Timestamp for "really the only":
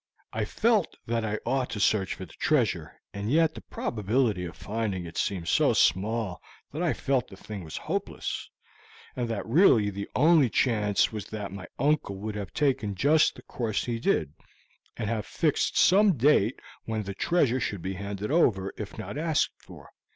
9.45-10.49